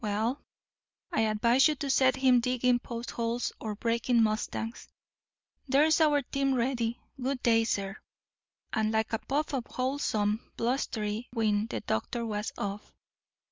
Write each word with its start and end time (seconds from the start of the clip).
Well, 0.03 0.41
I 1.11 1.21
advise 1.21 1.67
you 1.67 1.75
to 1.75 1.91
set 1.91 2.15
him 2.15 2.39
digging 2.39 2.79
post 2.79 3.11
holes 3.11 3.53
or 3.59 3.75
breaking 3.75 4.23
mustangs. 4.23 4.87
There's 5.67 6.01
our 6.01 6.23
team 6.23 6.55
ready. 6.55 6.99
Good 7.21 7.43
day, 7.43 7.65
sir." 7.65 7.97
And 8.73 8.91
like 8.91 9.13
a 9.13 9.19
puff 9.19 9.53
of 9.53 9.67
wholesome, 9.67 10.51
blustery 10.57 11.29
wind 11.35 11.69
the 11.69 11.81
doctor 11.81 12.25
was 12.25 12.51
off. 12.57 12.91